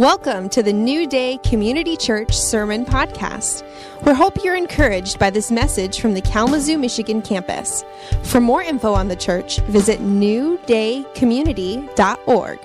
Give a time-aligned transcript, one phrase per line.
[0.00, 3.62] Welcome to the New Day Community Church Sermon Podcast.
[4.06, 7.84] We hope you're encouraged by this message from the Kalamazoo, Michigan campus.
[8.22, 12.58] For more info on the church, visit newdaycommunity.org.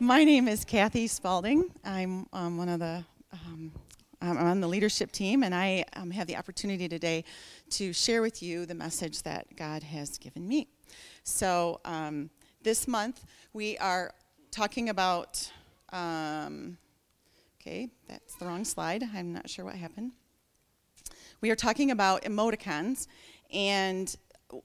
[0.00, 1.70] My name is Kathy Spalding.
[1.84, 3.72] I'm um, one of the um,
[4.22, 7.24] I'm on the leadership team, and I um, have the opportunity today
[7.72, 10.68] to share with you the message that God has given me.
[11.24, 12.30] So um,
[12.64, 14.12] this month we are
[14.50, 15.50] talking about,
[15.92, 16.78] um,
[17.60, 19.04] okay, that's the wrong slide.
[19.14, 20.12] I'm not sure what happened.
[21.42, 23.06] We are talking about emoticons
[23.52, 24.16] and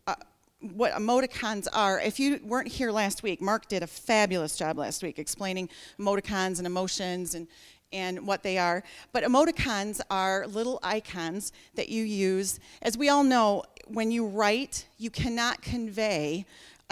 [0.07, 0.15] uh,
[0.61, 1.99] what emoticons are.
[1.99, 5.69] If you weren't here last week, Mark did a fabulous job last week explaining
[5.99, 7.47] emoticons and emotions and,
[7.91, 8.81] and what they are.
[9.11, 12.61] But emoticons are little icons that you use.
[12.81, 16.45] As we all know, when you write, you cannot convey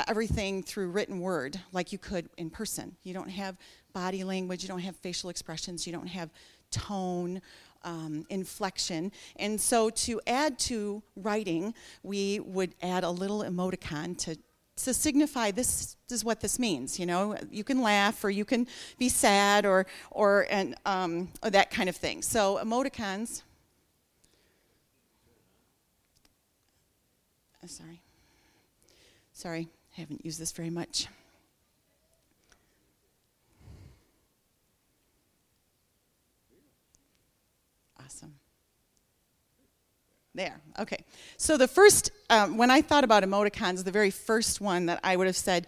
[0.08, 2.96] everything through written word like you could in person.
[3.04, 3.58] You don't have
[3.94, 6.30] body language, you don't have facial expressions, you don't have
[6.70, 7.42] tone,
[7.84, 9.12] um, inflection.
[9.38, 14.38] And so to add to writing, we would add a little emoticon to
[14.78, 17.00] to signify this is what this means.
[17.00, 18.68] You know, you can laugh or you can
[19.00, 22.22] be sad or or and um, or that kind of thing.
[22.22, 23.42] So emoticons.
[27.64, 28.02] Uh, sorry.
[29.34, 29.68] Sorry.
[29.98, 31.08] I haven't used this very much.
[38.00, 38.36] Awesome.
[40.36, 41.04] There, okay.
[41.38, 45.16] So the first, um, when I thought about emoticons, the very first one that I
[45.16, 45.66] would have said,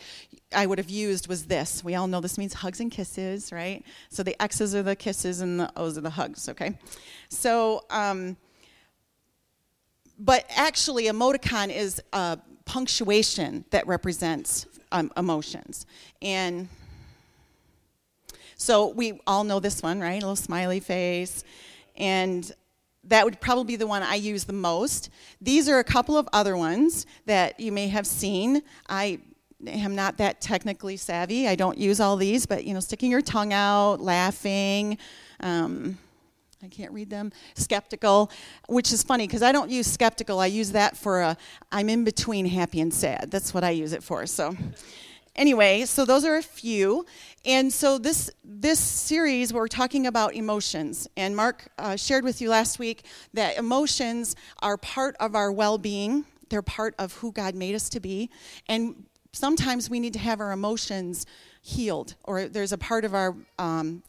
[0.55, 1.83] I would have used was this.
[1.83, 3.83] We all know this means hugs and kisses, right?
[4.09, 6.77] So the X's are the kisses and the O's are the hugs, okay?
[7.29, 8.37] So, um,
[10.19, 11.99] but actually, emoticon is
[12.69, 15.87] punctuation that represents um, emotions.
[16.21, 16.67] And
[18.57, 20.21] so we all know this one, right?
[20.21, 21.43] A little smiley face.
[21.97, 22.51] And
[23.05, 25.09] that would probably be the one I use the most.
[25.41, 28.61] These are a couple of other ones that you may have seen.
[28.87, 29.17] I
[29.65, 31.47] am not that technically savvy.
[31.47, 34.99] I don't use all these, but you know, sticking your tongue out, laughing.
[35.39, 35.97] Um,
[36.61, 37.31] I can't read them.
[37.55, 38.29] Skeptical,
[38.67, 40.39] which is funny because I don't use skeptical.
[40.39, 41.37] I use that for a
[41.71, 43.31] I'm in between happy and sad.
[43.31, 44.25] That's what I use it for.
[44.25, 44.57] So
[45.37, 47.05] anyway, so those are a few.
[47.45, 51.07] And so this this series we're talking about emotions.
[51.15, 56.25] And Mark uh, shared with you last week that emotions are part of our well-being.
[56.49, 58.29] They're part of who God made us to be.
[58.67, 61.25] And sometimes we need to have our emotions
[61.61, 64.01] healed, or there's a part of our um,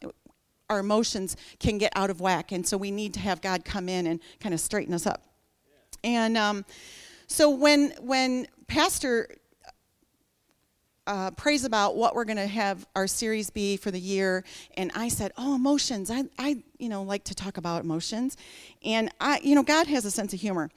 [0.71, 2.53] our emotions can get out of whack.
[2.53, 5.23] And so we need to have God come in and kind of straighten us up.
[6.03, 6.65] And um,
[7.27, 9.29] so when, when Pastor
[11.07, 14.45] uh, prays about what we're going to have our series be for the year,
[14.77, 16.09] and I said, "Oh, emotions!
[16.09, 18.37] I, I, you know, like to talk about emotions."
[18.85, 20.71] And I, you know, God has a sense of humor.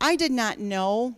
[0.00, 1.14] I did not know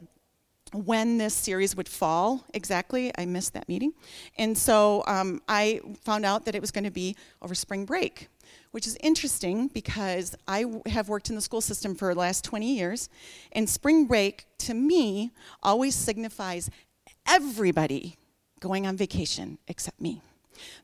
[0.73, 3.13] when this series would fall exactly.
[3.17, 3.93] I missed that meeting.
[4.37, 8.29] And so um, I found out that it was going to be over spring break,
[8.71, 12.75] which is interesting because I have worked in the school system for the last 20
[12.75, 13.09] years.
[13.53, 15.31] And spring break, to me,
[15.63, 16.71] always signifies
[17.27, 18.17] everybody
[18.61, 20.23] going on vacation except me.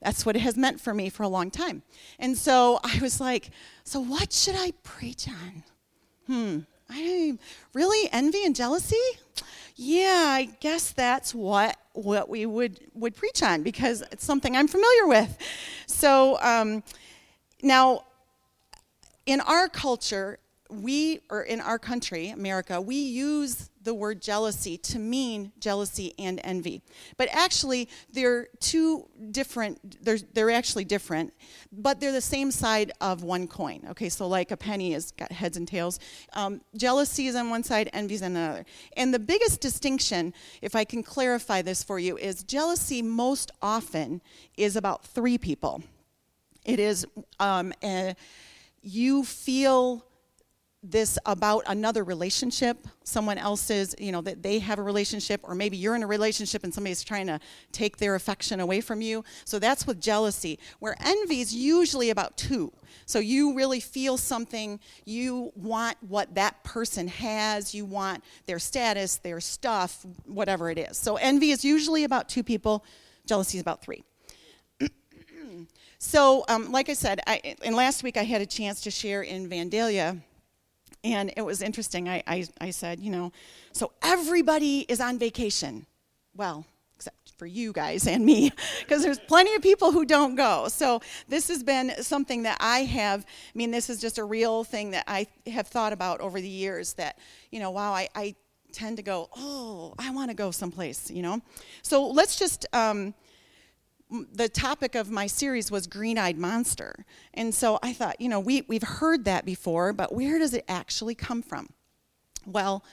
[0.01, 1.83] That's what it has meant for me for a long time.
[2.19, 3.51] And so I was like,
[3.83, 5.65] so what should I preach on?
[6.27, 6.59] Hmm,
[6.89, 7.39] I
[7.73, 8.97] really envy and jealousy?
[9.77, 14.69] Yeah, I guess that's what what we would would preach on because it's something I'm
[14.69, 15.37] familiar with.
[15.87, 16.83] So um,
[17.63, 18.05] now,
[19.27, 20.39] in our culture,
[20.71, 26.41] we or in our country, America, we use the word jealousy to mean jealousy and
[26.43, 26.83] envy.
[27.17, 31.33] But actually, they're two different, they're, they're actually different,
[31.71, 33.83] but they're the same side of one coin.
[33.91, 36.01] Okay, so like a penny has got heads and tails.
[36.33, 38.65] Um, jealousy is on one side, envy is on another.
[38.97, 44.23] And the biggest distinction, if I can clarify this for you, is jealousy most often
[44.57, 45.83] is about three people.
[46.65, 47.07] It is,
[47.39, 48.15] um, a,
[48.81, 50.07] you feel
[50.85, 55.77] this about another relationship, someone else's, you know, that they have a relationship, or maybe
[55.77, 57.41] you're in a relationship and somebody's trying to
[57.73, 59.25] take their affection away from you.
[59.47, 62.71] So that's with jealousy, where envy is usually about two.
[63.07, 69.17] So you really feel something, you want what that person has, you want their status,
[69.17, 70.99] their stuff, whatever it is.
[70.99, 72.85] So envy is usually about two people,
[73.27, 74.05] jealousy is about three.
[75.99, 79.23] so, um, like I said, I, and last week I had a chance to share
[79.23, 80.21] in Vandalia
[81.05, 82.09] and it was interesting.
[82.09, 83.31] I, I, I said, you know,
[83.73, 85.87] so everybody is on vacation.
[86.35, 86.65] Well,
[86.97, 90.69] except for you guys and me, because there's plenty of people who don't go.
[90.69, 94.65] So this has been something that I have, I mean, this is just a real
[94.65, 97.19] thing that I have thought about over the years that,
[97.51, 98.35] you know, wow, I, I
[98.73, 101.41] tend to go, oh, I want to go someplace, you know?
[101.83, 103.15] So let's just, um,
[104.33, 107.05] the topic of my series was green eyed monster.
[107.33, 110.65] And so I thought, you know, we, we've heard that before, but where does it
[110.69, 111.69] actually come from?
[112.47, 112.85] Well,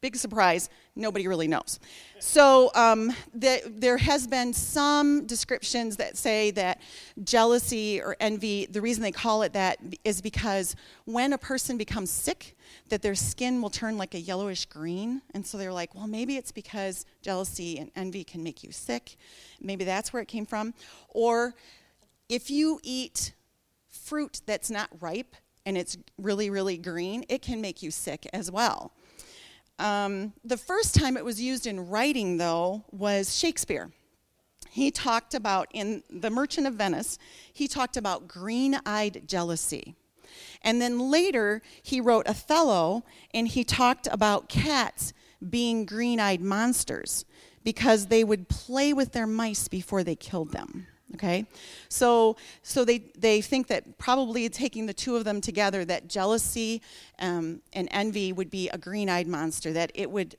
[0.00, 1.78] big surprise, nobody really knows.
[2.18, 6.80] So um, the, there has been some descriptions that say that
[7.22, 10.74] jealousy or envy, the reason they call it that is because
[11.04, 12.56] when a person becomes sick,
[12.88, 15.22] that their skin will turn like a yellowish green.
[15.34, 19.16] And so they're like, well, maybe it's because jealousy and envy can make you sick.
[19.60, 20.74] Maybe that's where it came from.
[21.08, 21.54] Or
[22.28, 23.34] if you eat
[23.88, 28.50] fruit that's not ripe and it's really, really green, it can make you sick as
[28.50, 28.92] well.
[29.82, 33.90] Um, the first time it was used in writing, though, was Shakespeare.
[34.70, 37.18] He talked about, in The Merchant of Venice,
[37.52, 39.96] he talked about green eyed jealousy.
[40.62, 45.12] And then later, he wrote Othello, and he talked about cats
[45.50, 47.24] being green eyed monsters
[47.64, 50.86] because they would play with their mice before they killed them.
[51.14, 51.46] Okay?
[51.88, 56.82] So, so they, they think that probably taking the two of them together, that jealousy
[57.18, 60.36] um, and envy would be a green eyed monster, that it would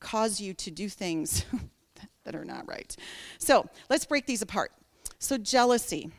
[0.00, 1.44] cause you to do things
[2.24, 2.96] that are not right.
[3.38, 4.72] So, let's break these apart.
[5.18, 6.10] So, jealousy.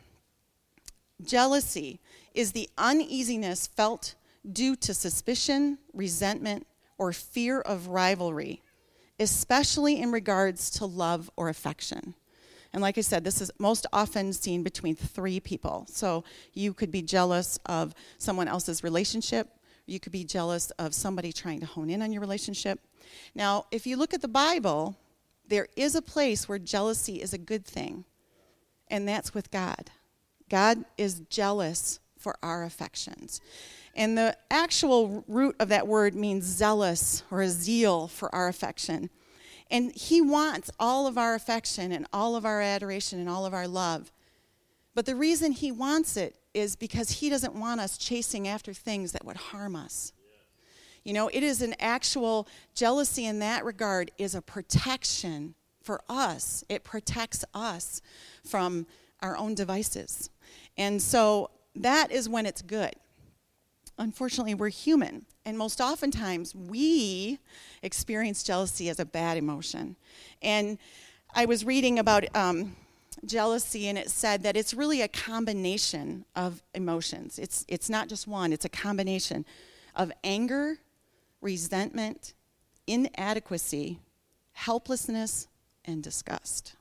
[1.24, 2.00] Jealousy
[2.34, 4.16] is the uneasiness felt
[4.52, 6.68] due to suspicion, resentment,
[6.98, 8.62] or fear of rivalry,
[9.20, 12.14] especially in regards to love or affection.
[12.74, 15.86] And like I said, this is most often seen between three people.
[15.90, 16.24] So
[16.54, 19.50] you could be jealous of someone else's relationship,
[19.86, 22.80] you could be jealous of somebody trying to hone in on your relationship.
[23.36, 24.98] Now, if you look at the Bible,
[25.48, 28.06] there is a place where jealousy is a good thing,
[28.88, 29.92] and that's with God.
[30.50, 33.42] God is jealous for our affections.
[33.96, 39.10] And the actual root of that word means zealous or a zeal for our affection.
[39.70, 43.54] And He wants all of our affection and all of our adoration and all of
[43.54, 44.12] our love.
[44.96, 49.12] But the reason He wants it is because He doesn't want us chasing after things
[49.12, 50.14] that would harm us.
[51.04, 56.64] You know, it is an actual jealousy in that regard, is a protection for us.
[56.70, 58.02] It protects us
[58.46, 58.88] from
[59.22, 60.30] our own devices.
[60.78, 62.94] And so that is when it's good.
[63.98, 67.40] Unfortunately, we're human, and most oftentimes we
[67.82, 69.96] experience jealousy as a bad emotion.
[70.42, 70.78] And
[71.36, 72.76] I was reading about um,
[73.26, 77.40] jealousy, and it said that it's really a combination of emotions.
[77.40, 79.46] It's, it's not just one, it's a combination
[79.96, 80.78] of anger,
[81.42, 82.34] resentment,
[82.88, 84.00] inadequacy,
[84.54, 85.48] helplessness,
[85.86, 86.76] and disgust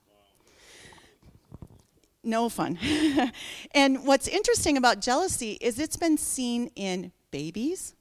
[2.24, 2.78] no fun.
[3.74, 7.94] and what's interesting about jealousy is it's been seen in babies.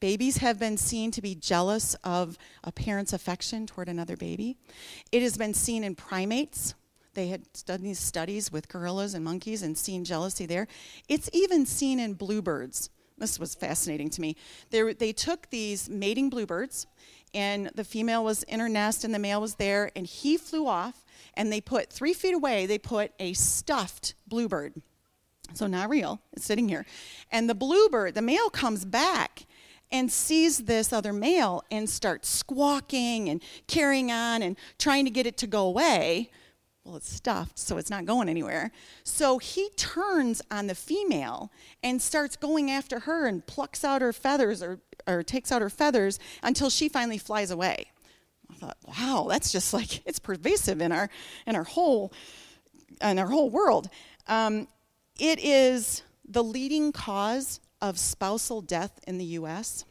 [0.00, 4.56] Babies have been seen to be jealous of a parent's affection toward another baby.
[5.12, 6.74] It has been seen in primates.
[7.14, 10.68] They had done these studies with gorillas and monkeys and seen jealousy there.
[11.08, 12.88] It's even seen in bluebirds.
[13.18, 14.36] This was fascinating to me.
[14.70, 16.86] They, they took these mating bluebirds,
[17.34, 20.66] and the female was in her nest, and the male was there, and he flew
[20.66, 21.04] off
[21.34, 24.74] and they put three feet away, they put a stuffed bluebird.
[25.54, 26.86] So not real, it's sitting here.
[27.30, 29.46] And the bluebird, the male comes back
[29.92, 35.26] and sees this other male and starts squawking and carrying on and trying to get
[35.26, 36.30] it to go away.
[36.84, 38.70] Well, it's stuffed, so it's not going anywhere.
[39.04, 44.12] So he turns on the female and starts going after her and plucks out her
[44.12, 47.90] feathers or, or takes out her feathers until she finally flies away
[48.50, 51.08] I thought, wow, that's just like it's pervasive in our
[51.46, 52.12] in our whole
[53.02, 53.88] in our whole world.
[54.26, 54.68] Um,
[55.18, 59.84] it is the leading cause of spousal death in the U.S.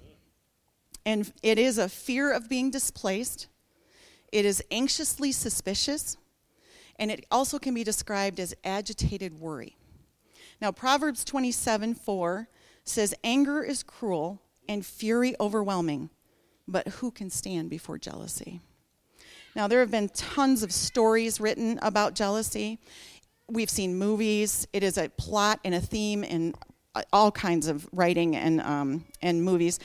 [1.05, 3.47] And it is a fear of being displaced.
[4.31, 6.17] It is anxiously suspicious.
[6.97, 9.77] And it also can be described as agitated worry.
[10.61, 12.47] Now, Proverbs 27 4
[12.83, 16.09] says, Anger is cruel and fury overwhelming
[16.71, 18.61] but who can stand before jealousy?
[19.55, 22.79] Now, there have been tons of stories written about jealousy.
[23.49, 24.67] We've seen movies.
[24.71, 26.53] It is a plot and a theme in
[27.13, 29.79] all kinds of writing and, um, and movies.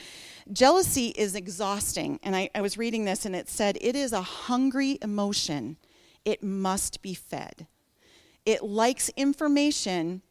[0.51, 2.19] Jealousy is exhausting.
[2.23, 5.77] And I, I was reading this and it said, it is a hungry emotion.
[6.23, 7.67] It must be fed.
[8.45, 10.21] It likes information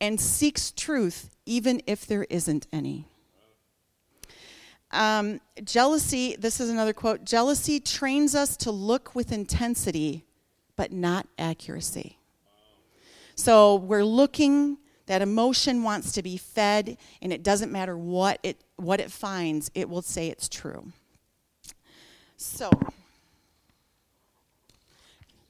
[0.00, 3.06] and seeks truth even if there isn't any.
[4.92, 10.24] Um, jealousy, this is another quote jealousy trains us to look with intensity,
[10.76, 12.18] but not accuracy.
[13.36, 14.78] So we're looking,
[15.10, 19.68] that emotion wants to be fed, and it doesn't matter what it, what it finds,
[19.74, 20.92] it will say it's true.
[22.36, 22.70] So,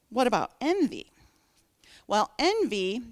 [0.08, 1.08] what about envy?
[2.06, 3.02] Well, envy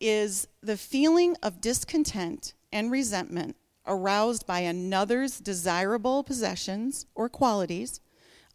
[0.00, 3.54] is the feeling of discontent and resentment
[3.86, 8.00] aroused by another's desirable possessions or qualities,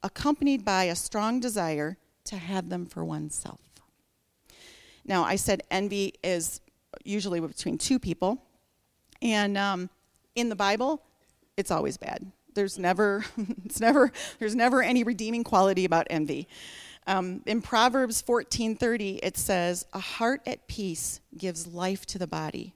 [0.04, 3.62] accompanied by a strong desire to have them for oneself.
[5.06, 6.60] Now, I said envy is
[7.10, 8.42] usually between two people,
[9.22, 9.90] and um,
[10.36, 11.02] in the Bible,
[11.58, 12.32] it's always bad.
[12.54, 13.26] There's never,
[13.66, 16.48] it's never, there's never any redeeming quality about envy.
[17.08, 22.76] Um, in Proverbs 14:30, it says, "A heart at peace gives life to the body,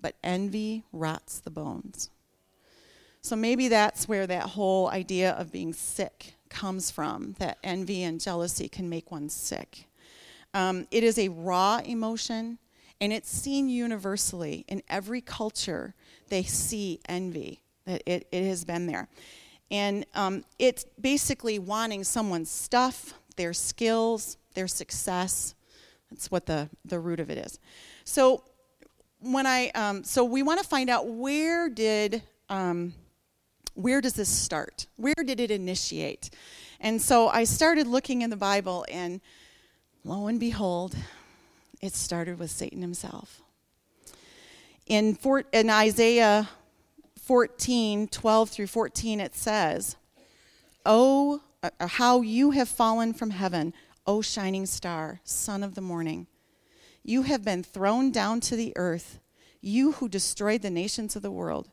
[0.00, 2.10] but envy rots the bones."
[3.22, 7.36] So maybe that's where that whole idea of being sick comes from.
[7.38, 9.86] That envy and jealousy can make one sick.
[10.52, 12.58] Um, it is a raw emotion,
[13.02, 15.94] and it's seen universally in every culture.
[16.28, 17.60] They see envy.
[17.84, 19.08] That it, it has been there,
[19.68, 25.54] and um, it's basically wanting someone's stuff their skills, their success.
[26.10, 27.58] That's what the, the root of it is.
[28.04, 28.44] So
[29.18, 32.94] when I um, so we want to find out where did um,
[33.74, 34.86] where does this start?
[34.96, 36.30] Where did it initiate?
[36.78, 39.20] And so I started looking in the Bible, and
[40.04, 40.94] lo and behold,
[41.82, 43.42] it started with Satan himself.
[44.86, 45.18] In,
[45.52, 46.48] in Isaiah
[47.20, 49.96] 14, 12 through 14, it says,
[50.86, 53.74] Oh, uh, how you have fallen from heaven,
[54.06, 56.26] O shining star, son of the morning.
[57.04, 59.20] You have been thrown down to the earth,
[59.60, 61.68] you who destroyed the nations of the world.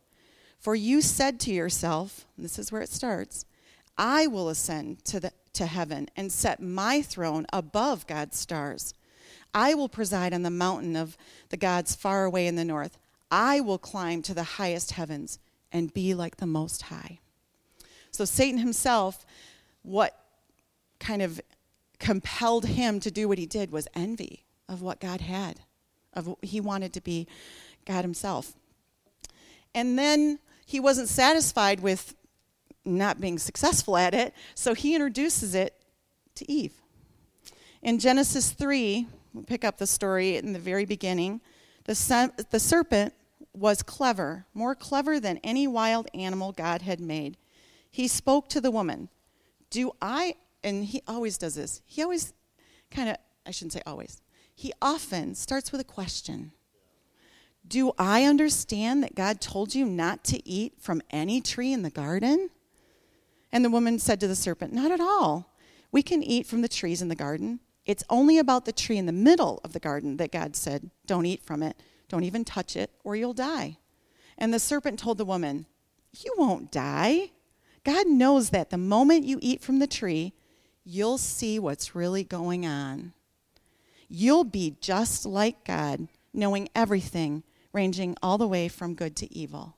[0.60, 3.46] For you said to yourself, this is where it starts,
[3.98, 8.94] I will ascend to, the, to heaven and set my throne above God's stars.
[9.54, 11.18] I will preside on the mountain of
[11.50, 12.98] the gods far away in the north.
[13.32, 15.40] I will climb to the highest heavens
[15.72, 17.20] and be like the Most High.
[18.12, 19.26] So Satan himself
[19.82, 20.16] what
[21.00, 21.40] kind of
[22.00, 25.62] compelled him to do what he did was envy of what God had.
[26.14, 27.28] Of he wanted to be
[27.86, 28.54] God himself.
[29.74, 32.16] And then he wasn't satisfied with
[32.86, 35.74] not being successful at it, so he introduces it
[36.36, 36.74] to Eve.
[37.82, 41.42] In Genesis 3, we'll pick up the story in the very beginning.
[41.86, 43.14] The, the serpent
[43.54, 47.38] was clever, more clever than any wild animal God had made.
[47.92, 49.10] He spoke to the woman
[49.70, 50.34] do I,
[50.64, 52.34] and he always does this, he always
[52.90, 54.22] kind of, I shouldn't say always,
[54.56, 56.52] he often starts with a question.
[57.68, 61.92] Do I understand that God told you not to eat from any tree in the
[61.92, 62.50] garden?
[63.52, 65.54] And the woman said to the serpent, Not at all.
[65.92, 67.60] We can eat from the trees in the garden.
[67.90, 71.26] It's only about the tree in the middle of the garden that God said, Don't
[71.26, 71.82] eat from it.
[72.08, 73.80] Don't even touch it, or you'll die.
[74.38, 75.66] And the serpent told the woman,
[76.16, 77.32] You won't die.
[77.84, 80.34] God knows that the moment you eat from the tree,
[80.84, 83.14] you'll see what's really going on.
[84.08, 87.42] You'll be just like God, knowing everything,
[87.74, 89.78] ranging all the way from good to evil.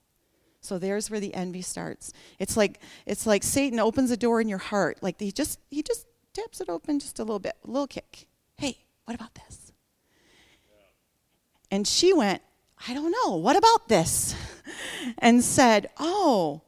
[0.59, 2.11] So there's where the envy starts.
[2.39, 4.97] It's like it's like Satan opens a door in your heart.
[5.01, 8.27] Like he just he just taps it open just a little bit, a little kick.
[8.57, 9.71] Hey, what about this?
[11.69, 12.41] And she went,
[12.87, 14.35] I don't know, what about this?
[15.17, 16.61] and said, Oh,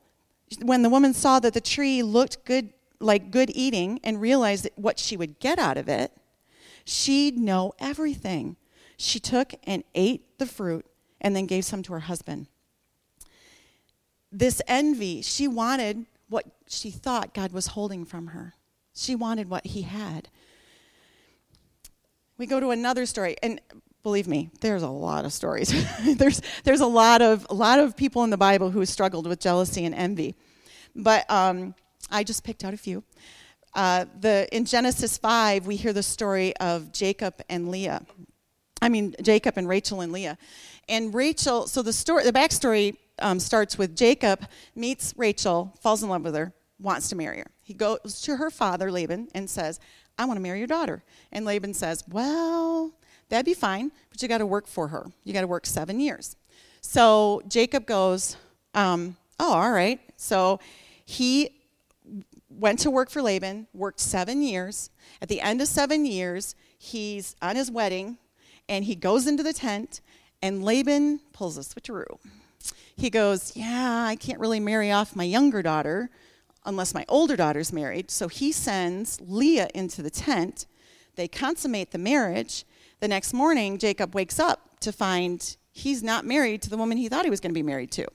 [0.61, 4.99] when the woman saw that the tree looked good, like good eating, and realized what
[4.99, 6.11] she would get out of it,
[6.85, 8.55] she'd know everything.
[8.97, 10.85] She took and ate the fruit
[11.19, 12.47] and then gave some to her husband.
[14.31, 18.53] This envy, she wanted what she thought God was holding from her.
[18.93, 20.29] She wanted what he had.
[22.37, 23.59] We go to another story, and
[24.03, 25.73] believe me, there's a lot of stories.
[26.17, 29.39] there's there's a lot of a lot of people in the Bible who struggled with
[29.39, 30.35] jealousy and envy,
[30.95, 31.73] but um,
[32.11, 33.03] I just picked out a few.
[33.73, 38.05] Uh, the in Genesis five, we hear the story of Jacob and Leah.
[38.81, 40.37] I mean Jacob and Rachel and Leah,
[40.87, 41.67] and Rachel.
[41.67, 44.45] So the story, the backstory um, starts with Jacob
[44.75, 47.52] meets Rachel, falls in love with her, wants to marry her.
[47.63, 49.79] He goes to her father Laban and says,
[50.17, 52.93] "I want to marry your daughter." And Laban says, "Well."
[53.29, 55.07] That'd be fine, but you got to work for her.
[55.23, 56.35] You got to work seven years.
[56.81, 58.37] So Jacob goes,
[58.75, 59.99] um, Oh, all right.
[60.15, 60.59] So
[61.05, 61.49] he
[62.49, 64.89] went to work for Laban, worked seven years.
[65.21, 68.17] At the end of seven years, he's on his wedding
[68.69, 69.99] and he goes into the tent,
[70.41, 72.19] and Laban pulls a switcheroo.
[72.95, 76.09] he goes, Yeah, I can't really marry off my younger daughter
[76.65, 78.09] unless my older daughter's married.
[78.11, 80.65] So he sends Leah into the tent.
[81.15, 82.65] They consummate the marriage.
[82.99, 87.09] The next morning, Jacob wakes up to find he's not married to the woman he
[87.09, 88.07] thought he was going to be married to.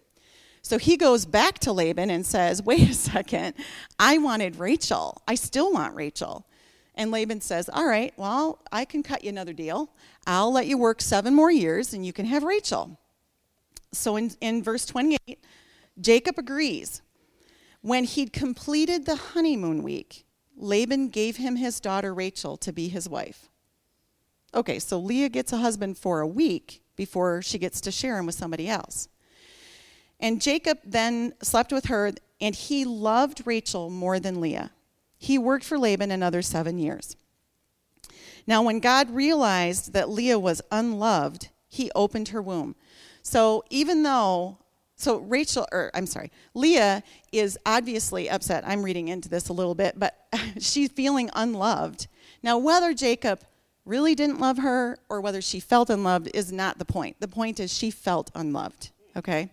[0.62, 3.54] So he goes back to Laban and says, Wait a second,
[3.98, 5.22] I wanted Rachel.
[5.26, 6.46] I still want Rachel.
[6.94, 9.90] And Laban says, All right, well, I can cut you another deal.
[10.26, 12.98] I'll let you work seven more years and you can have Rachel.
[13.92, 15.38] So in, in verse 28,
[16.00, 17.02] Jacob agrees.
[17.80, 23.08] When he'd completed the honeymoon week, Laban gave him his daughter Rachel to be his
[23.08, 23.48] wife.
[24.54, 28.26] Okay, so Leah gets a husband for a week before she gets to share him
[28.26, 29.08] with somebody else.
[30.18, 34.72] And Jacob then slept with her, and he loved Rachel more than Leah.
[35.16, 37.16] He worked for Laban another seven years.
[38.46, 42.74] Now, when God realized that Leah was unloved, he opened her womb.
[43.22, 44.58] So even though,
[44.98, 48.64] so Rachel, or I'm sorry, Leah is obviously upset.
[48.66, 50.26] I'm reading into this a little bit, but
[50.58, 52.08] she's feeling unloved.
[52.42, 53.40] Now, whether Jacob
[53.84, 57.16] really didn't love her or whether she felt unloved is not the point.
[57.20, 59.50] The point is she felt unloved, okay?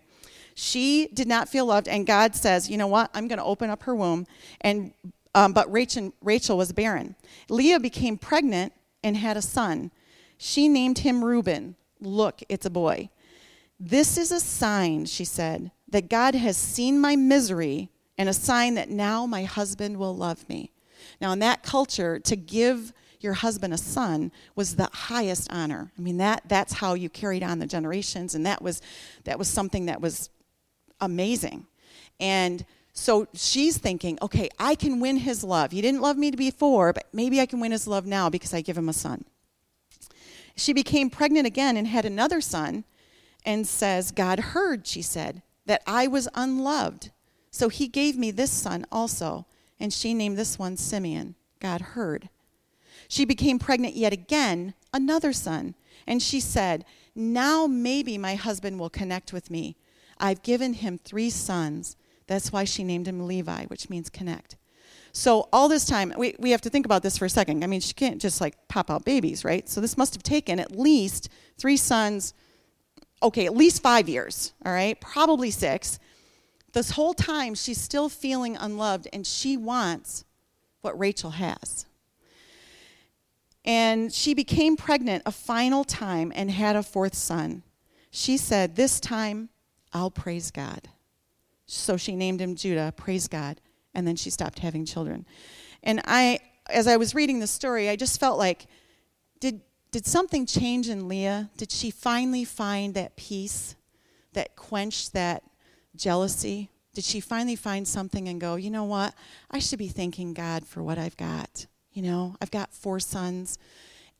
[0.56, 3.10] She did not feel loved, and God says, you know what?
[3.14, 4.26] I'm going to open up her womb.
[4.62, 4.92] And
[5.36, 7.14] um, but Rachel, Rachel was barren.
[7.50, 8.72] Leah became pregnant
[9.04, 9.90] and had a son.
[10.38, 11.76] She named him Reuben.
[12.00, 13.10] Look, it's a boy.
[13.78, 18.74] This is a sign, she said, that God has seen my misery and a sign
[18.74, 20.72] that now my husband will love me.
[21.20, 25.92] Now, in that culture, to give your husband a son was the highest honor.
[25.98, 28.80] I mean, that, that's how you carried on the generations, and that was,
[29.24, 30.30] that was something that was
[31.00, 31.66] amazing.
[32.18, 35.72] And so she's thinking, okay, I can win his love.
[35.72, 38.62] He didn't love me before, but maybe I can win his love now because I
[38.62, 39.24] give him a son.
[40.56, 42.84] She became pregnant again and had another son
[43.46, 47.10] and says, God heard, she said, that I was unloved.
[47.50, 49.46] So he gave me this son also.
[49.78, 51.36] And she named this one Simeon.
[51.60, 52.28] God heard.
[53.08, 55.74] She became pregnant yet again, another son.
[56.06, 56.84] And she said,
[57.14, 59.76] Now maybe my husband will connect with me.
[60.18, 61.96] I've given him three sons.
[62.26, 64.56] That's why she named him Levi, which means connect.
[65.12, 67.62] So all this time, we, we have to think about this for a second.
[67.64, 69.68] I mean, she can't just like pop out babies, right?
[69.68, 72.34] So this must have taken at least three sons,
[73.22, 75.98] okay, at least five years, all right, probably six.
[76.72, 80.24] This whole time, she's still feeling unloved, and she wants
[80.82, 81.86] what Rachel has.
[83.64, 87.64] And she became pregnant a final time and had a fourth son.
[88.10, 89.48] She said, This time
[89.92, 90.88] I'll praise God.
[91.66, 93.60] So she named him Judah, praise God.
[93.92, 95.26] And then she stopped having children.
[95.82, 96.38] And I,
[96.70, 98.66] as I was reading the story, I just felt like,
[99.40, 101.50] did, did something change in Leah?
[101.56, 103.76] Did she finally find that peace
[104.32, 105.42] that quenched that
[105.94, 106.70] jealousy?
[106.94, 109.14] Did she finally find something and go, you know what?
[109.50, 111.66] I should be thanking God for what I've got.
[111.92, 113.58] You know, I've got four sons,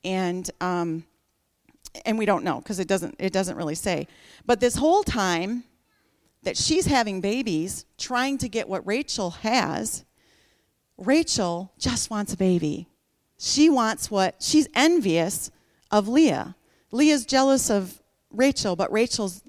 [0.03, 1.03] and um,
[2.05, 4.07] and we don't know because it doesn't it doesn't really say.
[4.45, 5.63] But this whole time
[6.43, 10.05] that she's having babies, trying to get what Rachel has,
[10.97, 12.87] Rachel just wants a baby.
[13.37, 15.51] She wants what she's envious
[15.91, 16.55] of Leah.
[16.91, 19.41] Leah's jealous of Rachel, but Rachel's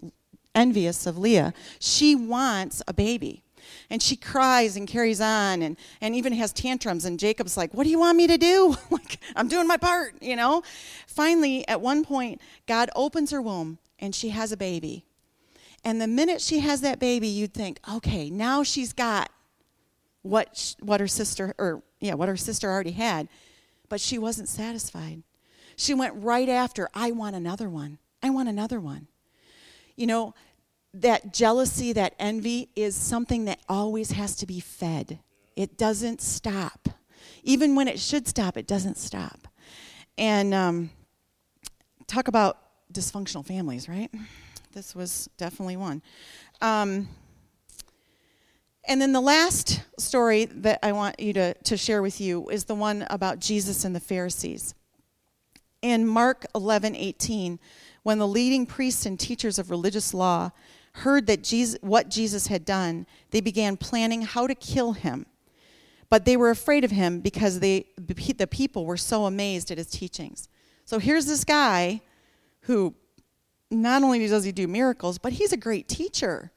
[0.55, 1.53] envious of Leah.
[1.79, 3.44] She wants a baby.
[3.90, 7.05] And she cries and carries on and, and even has tantrums.
[7.05, 8.77] And Jacob's like, What do you want me to do?
[8.90, 10.62] like, I'm doing my part, you know?
[11.07, 15.05] Finally, at one point, God opens her womb and she has a baby.
[15.85, 19.31] And the minute she has that baby, you'd think, okay, now she's got
[20.22, 23.29] what, what her sister, or yeah, what her sister already had.
[23.88, 25.22] But she wasn't satisfied.
[25.79, 27.99] She went right after, I want another one.
[28.21, 29.07] I want another one.
[29.95, 30.35] You know,
[30.93, 35.21] that jealousy, that envy is something that always has to be fed.
[35.55, 36.88] It doesn't stop.
[37.45, 39.47] Even when it should stop, it doesn't stop.
[40.19, 40.91] And um,
[42.09, 42.59] talk about
[42.93, 44.11] dysfunctional families, right?
[44.73, 46.03] This was definitely one.
[46.61, 47.07] Um,
[48.88, 52.64] and then the last story that I want you to, to share with you is
[52.64, 54.75] the one about Jesus and the Pharisees.
[55.81, 57.59] In Mark 11 18,
[58.03, 60.51] when the leading priests and teachers of religious law
[60.93, 65.27] heard that Jesus, what Jesus had done, they began planning how to kill him.
[66.11, 69.88] But they were afraid of him because they, the people were so amazed at his
[69.88, 70.49] teachings.
[70.85, 72.01] So here's this guy
[72.62, 72.95] who
[73.71, 76.51] not only does he do miracles, but he's a great teacher.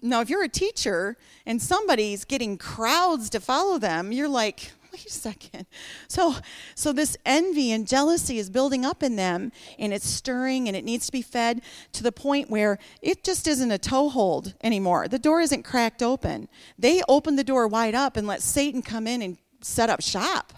[0.00, 5.06] Now, if you're a teacher and somebody's getting crowds to follow them, you're like, wait
[5.06, 5.66] a second.
[6.08, 6.36] So,
[6.74, 10.84] so this envy and jealousy is building up in them, and it's stirring, and it
[10.84, 11.60] needs to be fed
[11.92, 15.08] to the point where it just isn't a toehold anymore.
[15.08, 16.48] The door isn't cracked open.
[16.78, 20.54] They open the door wide up and let Satan come in and set up shop.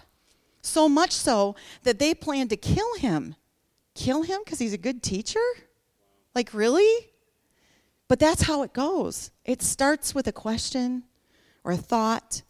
[0.61, 3.35] So much so that they plan to kill him.
[3.95, 5.39] Kill him because he's a good teacher?
[6.33, 7.11] Like, really?
[8.07, 9.31] But that's how it goes.
[9.43, 11.03] It starts with a question
[11.63, 12.41] or a thought,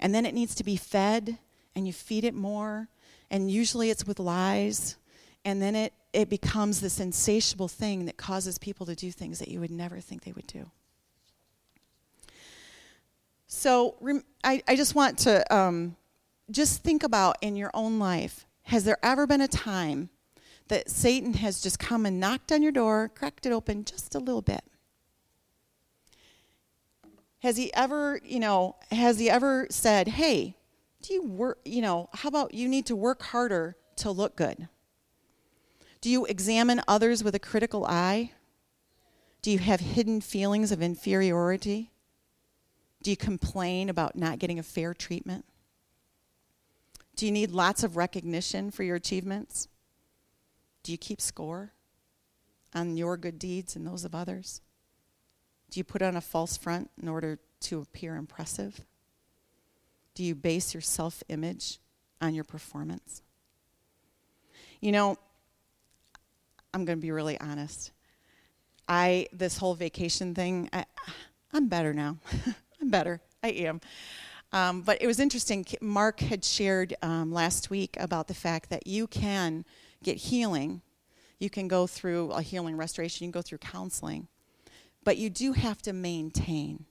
[0.00, 1.38] and then it needs to be fed,
[1.74, 2.88] and you feed it more,
[3.30, 4.96] and usually it's with lies,
[5.44, 9.48] and then it, it becomes this insatiable thing that causes people to do things that
[9.48, 10.70] you would never think they would do.
[13.46, 13.96] So
[14.44, 15.96] I, I just want to um,
[16.50, 20.10] just think about in your own life has there ever been a time
[20.68, 24.18] that Satan has just come and knocked on your door, cracked it open just a
[24.18, 24.62] little bit?
[27.40, 30.56] Has he ever, you know, has he ever said, hey,
[31.02, 34.68] do you work, you know, how about you need to work harder to look good?
[36.00, 38.32] Do you examine others with a critical eye?
[39.42, 41.92] Do you have hidden feelings of inferiority?
[43.02, 45.44] Do you complain about not getting a fair treatment?
[47.14, 49.68] Do you need lots of recognition for your achievements?
[50.82, 51.72] Do you keep score
[52.74, 54.60] on your good deeds and those of others?
[55.70, 58.80] Do you put on a false front in order to appear impressive?
[60.14, 61.78] Do you base your self image
[62.20, 63.22] on your performance?
[64.80, 65.18] You know,
[66.72, 67.92] I'm going to be really honest.
[68.88, 70.86] I, this whole vacation thing, I,
[71.52, 72.18] I'm better now.
[72.80, 73.20] I'm better.
[73.42, 73.80] I am.
[74.52, 75.66] Um, but it was interesting.
[75.82, 79.66] Mark had shared um, last week about the fact that you can
[80.02, 80.80] get healing.
[81.38, 84.26] You can go through a healing restoration, you can go through counseling
[85.08, 86.84] but you do have to maintain.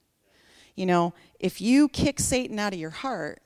[0.73, 3.43] You know, if you kick Satan out of your heart,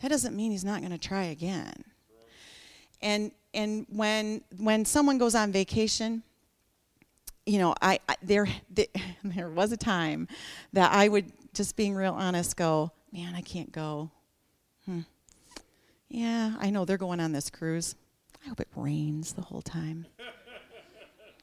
[0.00, 1.84] that doesn't mean he's not going to try again.
[3.02, 6.22] And and when when someone goes on vacation,
[7.44, 8.48] you know, I, I there
[9.22, 10.28] there was a time
[10.72, 14.10] that I would just being real honest go, man, I can't go.
[14.86, 15.00] Hmm.
[16.08, 17.96] Yeah, I know they're going on this cruise.
[18.42, 20.06] I hope it rains the whole time.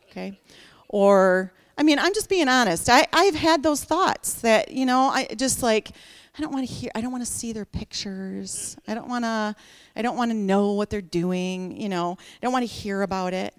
[0.10, 0.40] Okay?
[0.88, 2.90] Or I mean, I'm just being honest.
[2.90, 5.92] I, I've had those thoughts that, you know, I just like,
[6.38, 8.76] I don't want to hear, I don't want to see their pictures.
[8.88, 9.56] I don't want to,
[9.96, 13.04] I don't want to know what they're doing, you know, I don't want to hear
[13.04, 13.54] about it.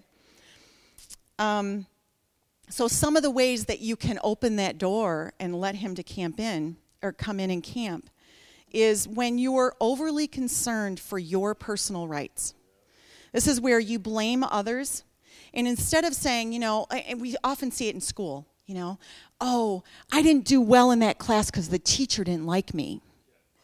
[1.37, 1.85] Um,
[2.69, 6.03] so some of the ways that you can open that door and let him to
[6.03, 8.09] camp in or come in and camp
[8.71, 12.53] is when you are overly concerned for your personal rights.
[13.31, 15.03] This is where you blame others
[15.53, 18.99] and instead of saying, you know, and we often see it in school, you know,
[19.41, 23.01] oh, I didn't do well in that class because the teacher didn't like me.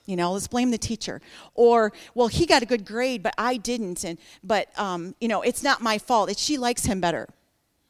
[0.05, 1.21] You know, let's blame the teacher.
[1.55, 4.03] Or, well, he got a good grade, but I didn't.
[4.03, 6.29] And but um, you know, it's not my fault.
[6.29, 7.27] It's, she likes him better.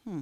[0.05, 0.21] Hmm.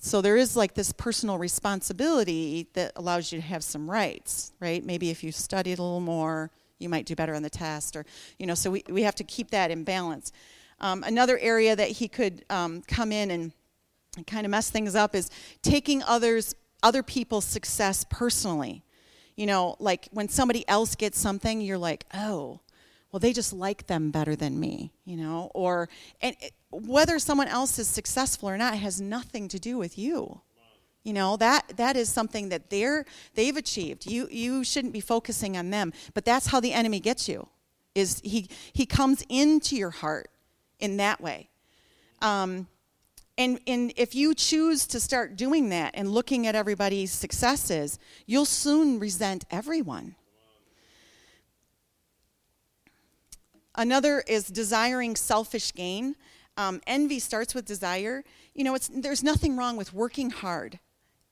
[0.00, 4.84] So there is like this personal responsibility that allows you to have some rights, right?
[4.84, 8.04] Maybe if you studied a little more, you might do better on the test, or
[8.38, 8.54] you know.
[8.54, 10.32] So we we have to keep that in balance.
[10.80, 13.52] Um, another area that he could um, come in and
[14.26, 15.30] kind of mess things up is
[15.62, 18.82] taking others, other people's success personally.
[19.36, 22.60] You know, like when somebody else gets something, you're like, oh,
[23.12, 25.50] well, they just like them better than me, you know?
[25.54, 25.88] Or,
[26.20, 30.40] and it, whether someone else is successful or not has nothing to do with you.
[31.02, 34.06] You know, that, that is something that they're, they've achieved.
[34.06, 35.92] You, you shouldn't be focusing on them.
[36.14, 37.48] But that's how the enemy gets you,
[37.94, 40.28] is he, he comes into your heart
[40.78, 41.48] in that way.
[42.22, 42.66] Um,
[43.38, 48.46] and, and if you choose to start doing that and looking at everybody's successes, you'll
[48.46, 50.16] soon resent everyone.
[53.74, 56.16] Another is desiring selfish gain.
[56.56, 58.24] Um, envy starts with desire.
[58.54, 60.78] You know, it's, there's nothing wrong with working hard,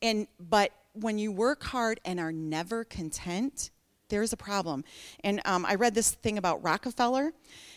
[0.02, 3.70] and but when you work hard and are never content,
[4.11, 4.85] there's a problem.
[5.24, 7.33] And um, I read this thing about Rockefeller.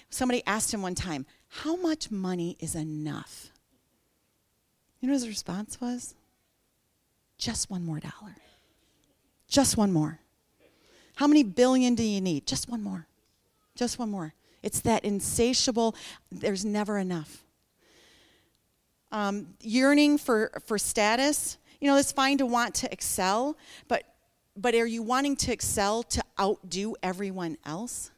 [0.10, 3.52] Somebody asked him one time, how much money is enough?
[5.00, 6.16] You know his response was?
[7.38, 8.36] Just one more dollar.
[9.48, 10.20] Just one more.
[11.16, 12.46] How many billion do you need?
[12.46, 13.08] Just one more.
[13.76, 14.34] Just one more.
[14.64, 15.96] It's that insatiable,
[16.32, 17.44] there's never enough.
[19.12, 23.56] Um, yearning for, for status, you know, it's fine to want to excel,
[23.88, 24.04] but,
[24.56, 28.12] but are you wanting to excel to outdo everyone else?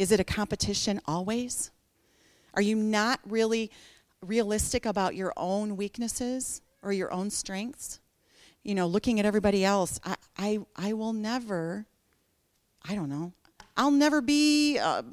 [0.00, 1.70] Is it a competition always?
[2.54, 3.70] Are you not really
[4.22, 8.00] realistic about your own weaknesses or your own strengths?
[8.62, 11.84] You know, looking at everybody else, I, I, I will never,
[12.82, 13.34] I don't know,
[13.76, 15.04] I'll never be a,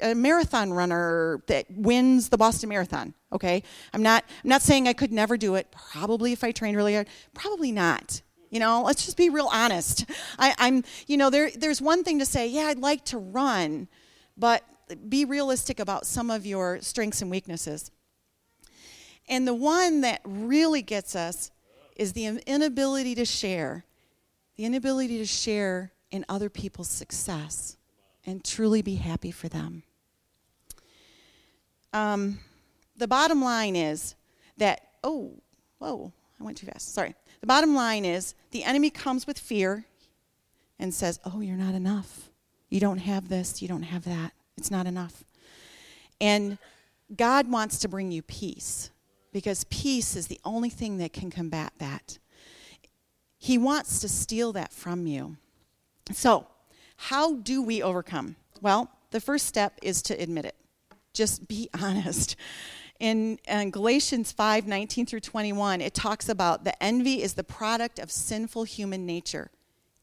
[0.00, 3.14] a marathon runner that wins the Boston Marathon.
[3.32, 4.22] Okay, I'm not.
[4.44, 5.72] I'm not saying I could never do it.
[5.72, 7.08] Probably if I trained really hard.
[7.34, 8.22] Probably not.
[8.50, 10.04] You know, let's just be real honest.
[10.38, 10.84] I, I'm.
[11.08, 11.50] You know, there.
[11.50, 12.46] There's one thing to say.
[12.46, 13.88] Yeah, I'd like to run,
[14.42, 14.64] but
[15.08, 17.92] be realistic about some of your strengths and weaknesses.
[19.28, 21.52] And the one that really gets us
[21.94, 23.84] is the inability to share,
[24.56, 27.76] the inability to share in other people's success
[28.26, 29.84] and truly be happy for them.
[31.92, 32.40] Um,
[32.96, 34.16] the bottom line is
[34.56, 35.40] that, oh,
[35.78, 36.92] whoa, I went too fast.
[36.92, 37.14] Sorry.
[37.42, 39.84] The bottom line is the enemy comes with fear
[40.80, 42.31] and says, oh, you're not enough.
[42.72, 44.32] You don't have this, you don't have that.
[44.56, 45.24] It's not enough.
[46.22, 46.56] And
[47.14, 48.90] God wants to bring you peace
[49.30, 52.18] because peace is the only thing that can combat that.
[53.36, 55.36] He wants to steal that from you.
[56.12, 56.46] So,
[56.96, 58.36] how do we overcome?
[58.62, 60.56] Well, the first step is to admit it.
[61.12, 62.36] Just be honest.
[62.98, 67.98] In, in, Galatians 5 19 through 21, it talks about the envy is the product
[67.98, 69.50] of sinful human nature.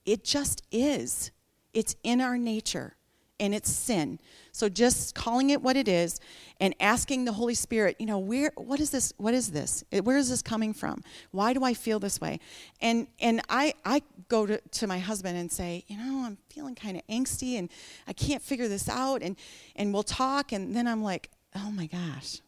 [0.05, 1.31] It just is,
[1.73, 2.95] it's in our nature
[3.39, 4.19] and it's sin.
[4.51, 6.19] So just calling it what it is
[6.59, 9.83] and asking the Holy Spirit, you know, where what is this what is this?
[10.03, 11.03] Where is this coming from?
[11.31, 12.39] Why do I feel this way?
[12.81, 16.75] And and I I go to, to my husband and say, you know, I'm feeling
[16.75, 17.69] kind of angsty and
[18.07, 19.37] I can't figure this out and
[19.75, 22.41] and we'll talk and then I'm like, "Oh my gosh.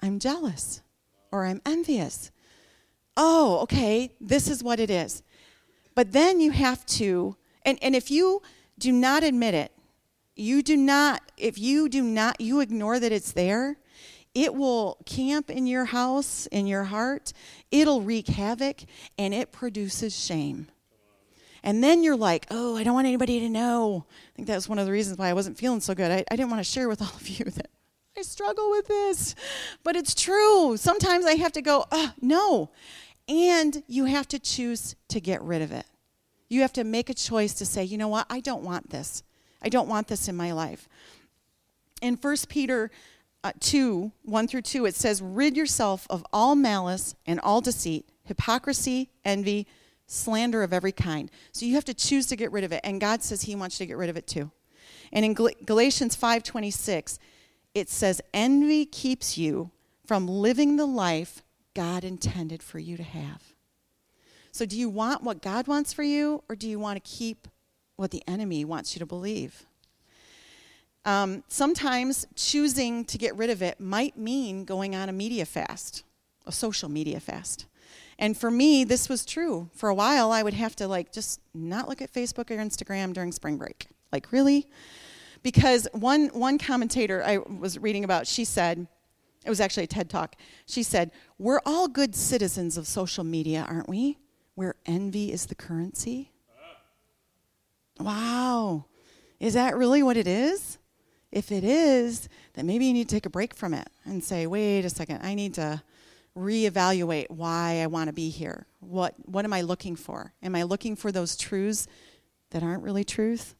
[0.00, 0.82] I'm jealous
[1.32, 2.30] or I'm envious."
[3.16, 5.24] Oh, okay, this is what it is.
[5.96, 8.40] But then you have to and and if you
[8.78, 9.72] do not admit it,
[10.34, 13.76] you do not, if you do not, you ignore that it's there,
[14.34, 17.32] it will camp in your house, in your heart.
[17.72, 18.84] It'll wreak havoc
[19.18, 20.68] and it produces shame.
[21.64, 24.06] And then you're like, oh, I don't want anybody to know.
[24.08, 26.10] I think that was one of the reasons why I wasn't feeling so good.
[26.10, 27.70] I, I didn't want to share with all of you that
[28.16, 29.34] I struggle with this.
[29.82, 30.76] But it's true.
[30.76, 32.70] Sometimes I have to go, oh, no.
[33.28, 35.84] And you have to choose to get rid of it.
[36.48, 39.22] You have to make a choice to say, you know what, I don't want this.
[39.62, 40.88] I don't want this in my life.
[42.00, 42.90] In 1 Peter
[43.44, 48.08] uh, 2 1 through 2, it says, Rid yourself of all malice and all deceit,
[48.24, 49.66] hypocrisy, envy,
[50.06, 51.30] slander of every kind.
[51.52, 52.80] So you have to choose to get rid of it.
[52.82, 54.50] And God says He wants you to get rid of it too.
[55.12, 57.18] And in Gal- Galatians 5 26,
[57.74, 59.70] it says, Envy keeps you
[60.04, 61.42] from living the life
[61.74, 63.54] God intended for you to have.
[64.58, 67.46] So, do you want what God wants for you, or do you want to keep
[67.94, 69.66] what the enemy wants you to believe.
[71.04, 76.04] Um, sometimes choosing to get rid of it might mean going on a media fast,
[76.46, 77.66] a social media fast.
[78.18, 79.68] And for me, this was true.
[79.74, 83.12] For a while, I would have to like just not look at Facebook or Instagram
[83.12, 83.86] during spring break.
[84.12, 84.68] Like, really?
[85.42, 88.86] Because one, one commentator I was reading about, she said,
[89.44, 90.36] it was actually a TED talk.
[90.66, 94.18] She said, We're all good citizens of social media, aren't we?
[94.58, 96.32] Where envy is the currency.
[98.00, 98.86] Wow.
[99.38, 100.78] Is that really what it is?
[101.30, 104.48] If it is, then maybe you need to take a break from it and say,
[104.48, 105.80] wait a second, I need to
[106.36, 108.66] reevaluate why I want to be here.
[108.80, 110.32] What, what am I looking for?
[110.42, 111.86] Am I looking for those truths
[112.50, 113.54] that aren't really truth?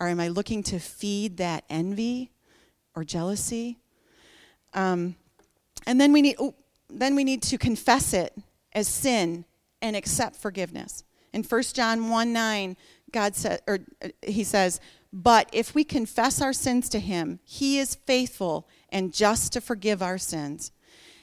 [0.00, 2.30] Or am I looking to feed that envy
[2.96, 3.76] or jealousy?
[4.72, 5.14] Um,
[5.86, 6.54] and then we need, oh,
[6.88, 8.32] then we need to confess it
[8.72, 9.44] as sin
[9.80, 11.04] and accept forgiveness.
[11.32, 12.76] In 1 John 1 9,
[13.12, 14.80] God said, or uh, he says,
[15.12, 20.02] but if we confess our sins to him, he is faithful and just to forgive
[20.02, 20.70] our sins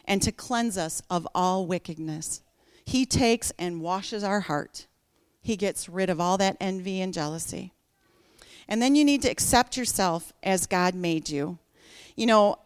[0.05, 2.41] and to cleanse us of all wickedness.
[2.85, 4.87] He takes and washes our heart.
[5.41, 7.73] He gets rid of all that envy and jealousy.
[8.67, 11.59] And then you need to accept yourself as God made you.
[12.15, 12.59] You know,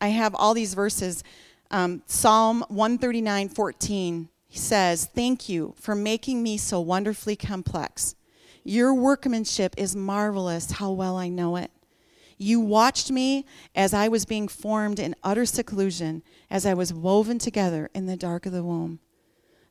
[0.00, 1.22] I have all these verses.
[1.70, 8.14] Um, Psalm 139 14 says, Thank you for making me so wonderfully complex.
[8.64, 11.70] Your workmanship is marvelous, how well I know it.
[12.38, 17.38] You watched me as I was being formed in utter seclusion, as I was woven
[17.38, 19.00] together in the dark of the womb.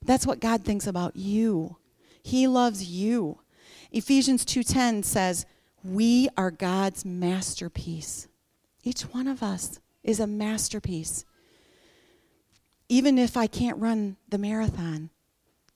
[0.03, 1.77] That's what God thinks about you.
[2.23, 3.39] He loves you.
[3.91, 5.45] Ephesians 2:10 says,
[5.83, 8.27] "We are God's masterpiece."
[8.83, 11.25] Each one of us is a masterpiece.
[12.91, 15.11] Even if I can't run the marathon,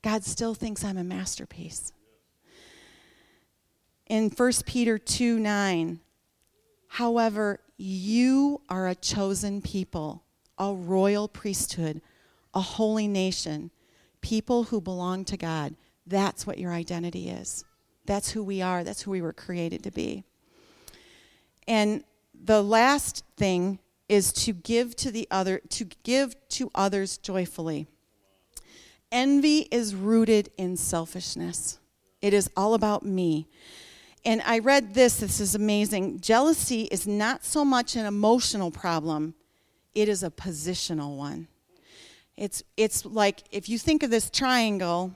[0.02, 1.94] God still thinks I'm a masterpiece
[4.06, 6.02] in 1 Peter 2 9.
[6.90, 10.24] However, you are a chosen people,
[10.58, 12.02] a royal priesthood,
[12.54, 13.72] a holy nation,
[14.20, 15.74] people who belong to God.
[16.06, 17.64] That's what your identity is.
[18.06, 18.84] That's who we are.
[18.84, 20.26] That's who we were created to be.
[21.66, 27.88] And the last thing is to give to the other to give to others joyfully.
[29.12, 31.80] Envy is rooted in selfishness.
[32.22, 33.48] It is all about me.
[34.26, 36.20] And I read this, this is amazing.
[36.20, 39.36] Jealousy is not so much an emotional problem,
[39.94, 41.48] it is a positional one.
[42.36, 45.14] It's, it's like if you think of this triangle,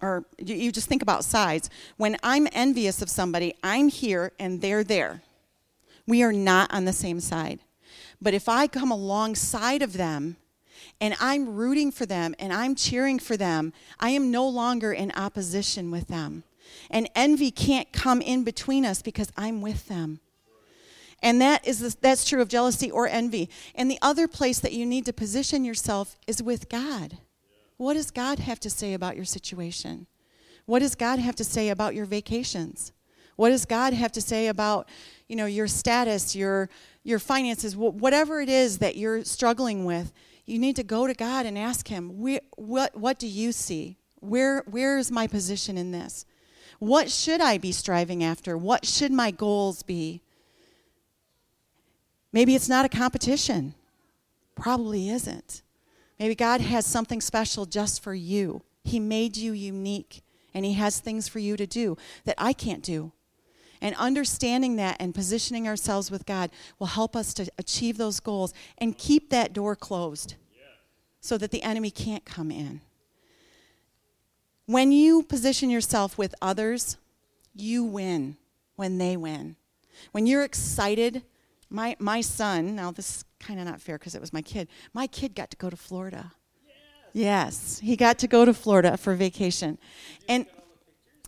[0.00, 1.68] or you, you just think about sides.
[1.96, 5.22] When I'm envious of somebody, I'm here and they're there.
[6.06, 7.60] We are not on the same side.
[8.20, 10.36] But if I come alongside of them
[11.00, 15.12] and I'm rooting for them and I'm cheering for them, I am no longer in
[15.12, 16.44] opposition with them.
[16.90, 20.20] And envy can't come in between us because I'm with them.
[21.22, 23.48] And that is the, that's true of jealousy or envy.
[23.74, 27.18] And the other place that you need to position yourself is with God.
[27.76, 30.06] What does God have to say about your situation?
[30.66, 32.92] What does God have to say about your vacations?
[33.36, 34.88] What does God have to say about,
[35.28, 36.68] you know, your status, your
[37.08, 40.12] your finances, whatever it is that you're struggling with?
[40.44, 42.20] You need to go to God and ask him,
[42.56, 43.96] what what do you see?
[44.20, 46.26] Where where is my position in this?
[46.78, 48.56] What should I be striving after?
[48.56, 50.22] What should my goals be?
[52.32, 53.74] Maybe it's not a competition.
[54.54, 55.62] Probably isn't.
[56.18, 58.62] Maybe God has something special just for you.
[58.84, 62.82] He made you unique, and He has things for you to do that I can't
[62.82, 63.12] do.
[63.80, 68.52] And understanding that and positioning ourselves with God will help us to achieve those goals
[68.78, 70.34] and keep that door closed
[71.20, 72.80] so that the enemy can't come in.
[74.66, 76.96] When you position yourself with others,
[77.54, 78.36] you win
[78.76, 79.56] when they win.
[80.12, 81.22] When you're excited,
[81.70, 84.68] my, my son, now this is kind of not fair because it was my kid.
[84.92, 86.32] My kid got to go to Florida.
[86.66, 86.74] Yes.
[87.14, 89.78] yes, he got to go to Florida for vacation.
[90.28, 90.46] And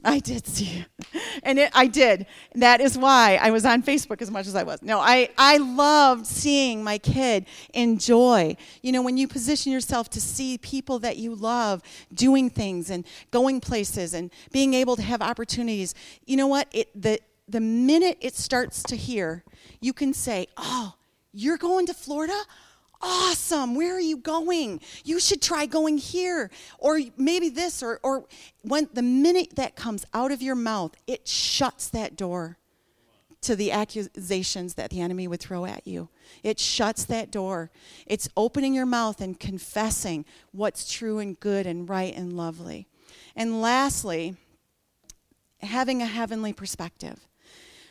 [0.05, 0.85] I did see you.
[1.43, 2.27] And it, I did.
[2.55, 4.83] That is why I was on Facebook as much as I was.
[4.83, 8.57] No, I, I loved seeing my kid enjoy.
[8.83, 11.83] You know, when you position yourself to see people that you love
[12.13, 16.69] doing things and going places and being able to have opportunities, you know what?
[16.73, 19.45] It, the, the minute it starts to hear,
[19.81, 20.95] you can say, Oh,
[21.33, 22.39] you're going to Florida?
[23.03, 23.75] Awesome.
[23.75, 24.81] Where are you going?
[25.05, 26.51] You should try going here.
[26.79, 28.27] Or maybe this, or, or
[28.63, 32.59] when the minute that comes out of your mouth, it shuts that door
[33.43, 36.11] to the accusations that the enemy would throw at you.
[36.43, 37.71] It shuts that door.
[38.07, 42.87] It's opening your mouth and confessing what's true and good and right and lovely.
[43.35, 44.37] And lastly,
[45.63, 47.27] having a heavenly perspective,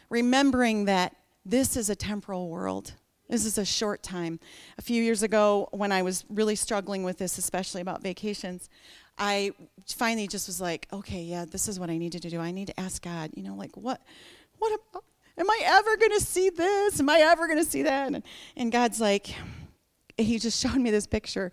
[0.09, 2.93] remembering that this is a temporal world.
[3.29, 4.39] This is a short time.
[4.79, 8.69] A few years ago, when I was really struggling with this, especially about vacations,
[9.19, 9.51] I
[9.85, 12.39] finally just was like, okay, yeah, this is what I needed to do.
[12.39, 14.01] I need to ask God, you know, like, what,
[14.57, 15.01] what am,
[15.37, 16.99] am I ever going to see this?
[16.99, 18.07] Am I ever going to see that?
[18.07, 18.23] And,
[18.57, 19.35] and God's like,
[20.17, 21.51] He just showed me this picture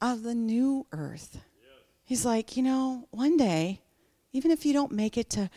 [0.00, 1.40] of the new earth.
[2.04, 3.80] He's like, you know, one day,
[4.32, 5.50] even if you don't make it to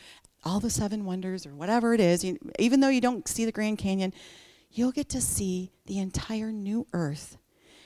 [0.45, 3.51] all the seven wonders or whatever it is, you, even though you don't see the
[3.51, 4.13] Grand Canyon,
[4.71, 7.37] you'll get to see the entire new earth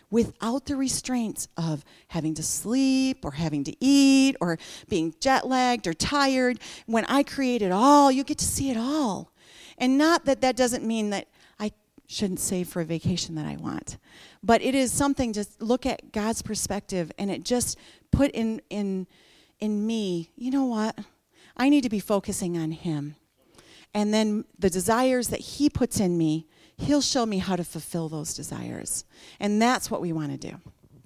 [0.10, 5.88] without the restraints of having to sleep or having to eat or being jet lagged
[5.88, 6.60] or tired.
[6.86, 9.32] When I create it all, you get to see it all.
[9.78, 11.28] And not that that doesn't mean that
[11.60, 11.72] I
[12.08, 13.98] shouldn't save for a vacation that I want,
[14.44, 17.80] but it is something to look at God's perspective and it just
[18.12, 19.08] put in in
[19.60, 21.00] in me, you know what?
[21.56, 23.16] I need to be focusing on Him.
[23.94, 26.48] And then the desires that He puts in me,
[26.82, 29.06] He'll show me how to fulfill those desires.
[29.40, 30.58] And that's what we want to do.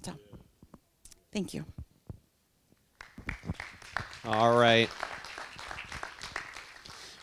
[0.02, 0.12] So,
[1.32, 1.66] thank you.
[4.24, 4.88] All right.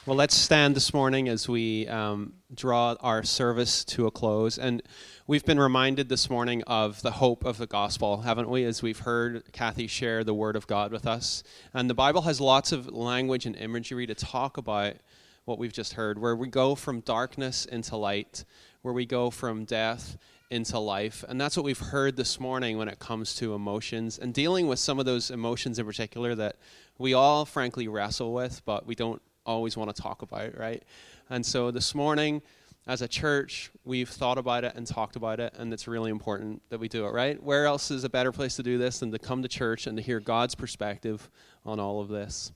[0.05, 4.59] Well, let's stand this morning as we um, draw our service to a close.
[4.59, 4.83] And
[5.27, 8.65] we've been reminded this morning of the hope of the gospel, haven't we?
[8.65, 11.41] As we've heard Kathy share the word of God with us.
[11.73, 14.95] And the Bible has lots of language and imagery to talk about
[15.45, 18.45] what we've just heard, where we go from darkness into light,
[18.81, 20.17] where we go from death
[20.49, 21.23] into life.
[21.27, 24.79] And that's what we've heard this morning when it comes to emotions and dealing with
[24.79, 26.57] some of those emotions in particular that
[26.97, 30.83] we all, frankly, wrestle with, but we don't always want to talk about, right?
[31.29, 32.41] And so this morning,
[32.85, 36.61] as a church, we've thought about it and talked about it, and it's really important
[36.69, 37.41] that we do it, right?
[37.41, 39.97] Where else is a better place to do this than to come to church and
[39.97, 41.29] to hear God's perspective
[41.65, 42.51] on all of this?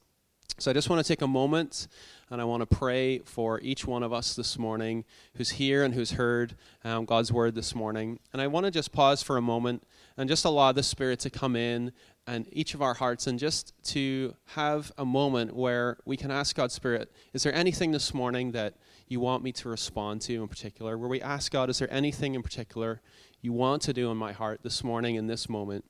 [0.60, 1.88] So I just want to take a moment
[2.32, 5.06] and I want to pray for each one of us this morning
[5.36, 8.18] who's here and who's heard um, God's word this morning.
[8.34, 9.84] And I want to just pause for a moment
[10.18, 11.92] and just allow the Spirit to come in
[12.26, 16.56] and each of our hearts and just to have a moment where we can ask
[16.56, 18.74] God's Spirit, is there anything this morning that
[19.08, 22.34] you want me to respond to in particular, where we ask God, is there anything
[22.34, 23.00] in particular
[23.42, 25.86] you want to do in my heart this morning in this moment?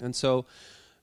[0.00, 0.46] And so,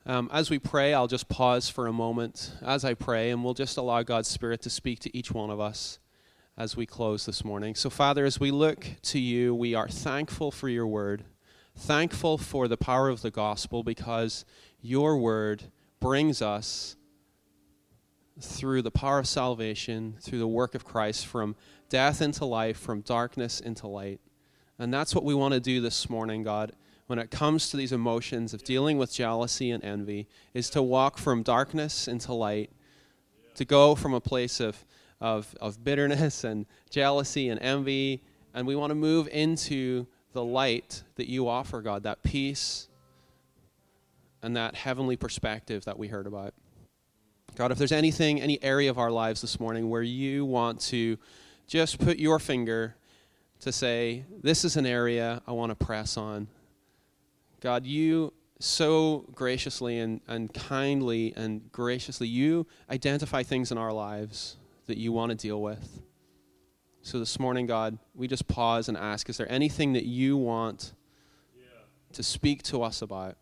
[0.06, 3.54] um, as we pray, I'll just pause for a moment as I pray, and we'll
[3.54, 6.00] just allow God's Spirit to speak to each one of us
[6.58, 7.76] as we close this morning.
[7.76, 11.24] So, Father, as we look to you, we are thankful for your word,
[11.76, 14.46] thankful for the power of the gospel because
[14.82, 15.64] your word
[16.00, 16.96] brings us
[18.42, 21.56] through the power of salvation, through the work of Christ, from
[21.90, 24.22] death into life, from darkness into light.
[24.78, 26.72] And that's what we want to do this morning, God,
[27.10, 31.18] when it comes to these emotions of dealing with jealousy and envy, is to walk
[31.18, 32.70] from darkness into light,
[33.56, 34.86] to go from a place of,
[35.20, 38.22] of, of bitterness and jealousy and envy,
[38.54, 42.88] and we want to move into the light that you offer, God, that peace
[44.44, 46.54] and that heavenly perspective that we heard about.
[47.56, 51.18] God, if there's anything, any area of our lives this morning where you want to
[51.66, 52.96] just put your finger
[53.62, 56.48] to say, this is an area I want to press on,
[57.60, 64.58] God, you so graciously and, and kindly and graciously, you identify things in our lives
[64.88, 66.02] that you want to deal with.
[67.02, 70.94] So this morning, God, we just pause and ask, is there anything that you want
[71.56, 71.64] yeah.
[72.14, 73.38] to speak to us about?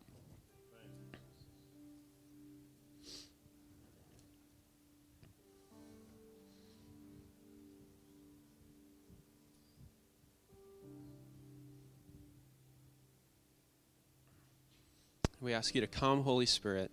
[15.40, 16.90] We ask you to come, Holy Spirit.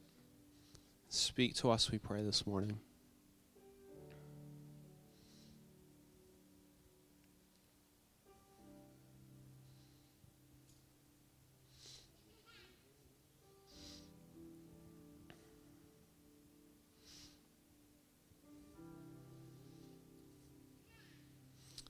[1.10, 2.78] Speak to us, we pray, this morning.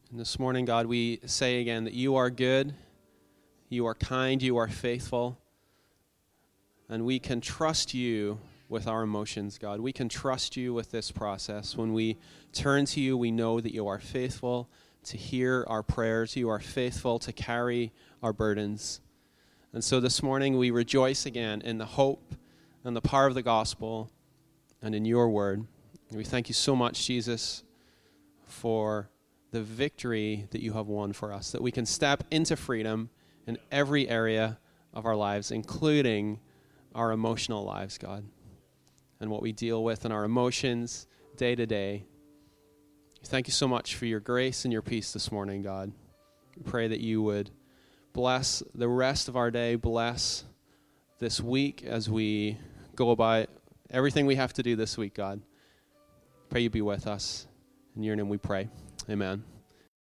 [0.09, 2.73] And this morning, God, we say again that you are good,
[3.67, 5.37] you are kind, you are faithful.
[6.89, 9.79] And we can trust you with our emotions, God.
[9.79, 11.75] We can trust you with this process.
[11.75, 12.17] When we
[12.53, 14.69] turn to you, we know that you are faithful
[15.05, 17.91] to hear our prayers, you are faithful to carry
[18.23, 19.01] our burdens.
[19.71, 22.33] And so this morning, we rejoice again in the hope
[22.83, 24.09] and the power of the gospel
[24.81, 25.67] and in your word.
[26.11, 27.63] We thank you so much, Jesus,
[28.45, 29.09] for
[29.51, 33.09] the victory that you have won for us, that we can step into freedom
[33.45, 34.57] in every area
[34.93, 36.39] of our lives, including
[36.95, 38.25] our emotional lives, God,
[39.19, 42.05] and what we deal with in our emotions day to day.
[43.25, 45.91] Thank you so much for your grace and your peace this morning, God.
[46.55, 47.51] We pray that you would
[48.13, 50.45] bless the rest of our day, bless
[51.19, 52.57] this week as we
[52.95, 53.49] go about
[53.89, 55.41] everything we have to do this week, God.
[56.49, 57.47] Pray you be with us.
[57.95, 58.69] In your name we pray.
[59.09, 59.54] Amen.